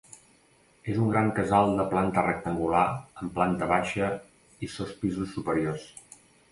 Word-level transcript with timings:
És 0.93 1.01
un 1.03 1.11
gran 1.15 1.29
casal 1.41 1.75
de 1.81 1.85
planta 1.93 2.23
rectangular 2.29 2.87
amb 2.95 3.37
planta 3.39 3.71
baixa 3.77 4.13
i 4.69 4.75
sos 4.79 5.01
pisos 5.05 5.35
superiors. 5.39 5.91